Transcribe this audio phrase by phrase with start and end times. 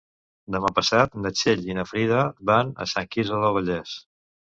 [0.53, 3.95] Demà passat na Txell i na Frida van a Sant Quirze del Vallès.